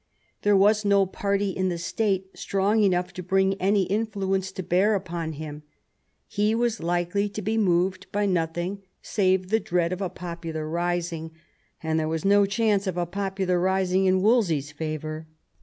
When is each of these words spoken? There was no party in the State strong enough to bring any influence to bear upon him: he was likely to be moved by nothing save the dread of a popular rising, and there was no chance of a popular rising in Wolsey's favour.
There 0.41 0.57
was 0.57 0.83
no 0.83 1.05
party 1.05 1.51
in 1.51 1.69
the 1.69 1.77
State 1.77 2.31
strong 2.33 2.81
enough 2.81 3.13
to 3.13 3.21
bring 3.21 3.53
any 3.61 3.83
influence 3.83 4.51
to 4.53 4.63
bear 4.63 4.95
upon 4.95 5.33
him: 5.33 5.61
he 6.27 6.55
was 6.55 6.81
likely 6.81 7.29
to 7.29 7.39
be 7.43 7.55
moved 7.55 8.11
by 8.11 8.25
nothing 8.25 8.81
save 9.03 9.49
the 9.49 9.59
dread 9.59 9.93
of 9.93 10.01
a 10.01 10.09
popular 10.09 10.67
rising, 10.67 11.29
and 11.83 11.99
there 11.99 12.09
was 12.09 12.25
no 12.25 12.47
chance 12.47 12.87
of 12.87 12.97
a 12.97 13.05
popular 13.05 13.59
rising 13.59 14.05
in 14.05 14.23
Wolsey's 14.23 14.71
favour. 14.71 15.27